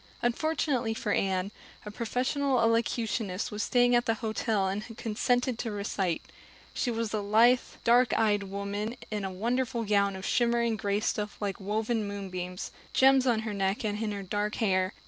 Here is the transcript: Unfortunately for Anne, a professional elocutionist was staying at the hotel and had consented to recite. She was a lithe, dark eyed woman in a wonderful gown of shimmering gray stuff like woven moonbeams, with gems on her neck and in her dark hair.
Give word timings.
Unfortunately 0.23 0.95
for 0.95 1.11
Anne, 1.11 1.51
a 1.85 1.91
professional 1.91 2.59
elocutionist 2.59 3.51
was 3.51 3.61
staying 3.61 3.95
at 3.95 4.07
the 4.07 4.15
hotel 4.15 4.67
and 4.67 4.81
had 4.81 4.97
consented 4.97 5.59
to 5.59 5.69
recite. 5.71 6.23
She 6.73 6.89
was 6.89 7.13
a 7.13 7.19
lithe, 7.21 7.59
dark 7.83 8.11
eyed 8.17 8.41
woman 8.41 8.97
in 9.11 9.23
a 9.23 9.29
wonderful 9.31 9.83
gown 9.83 10.15
of 10.15 10.25
shimmering 10.25 10.75
gray 10.75 11.01
stuff 11.01 11.37
like 11.39 11.59
woven 11.59 12.07
moonbeams, 12.07 12.71
with 12.83 12.93
gems 12.93 13.27
on 13.27 13.41
her 13.41 13.53
neck 13.53 13.85
and 13.85 14.01
in 14.03 14.11
her 14.11 14.23
dark 14.23 14.55
hair. 14.55 14.93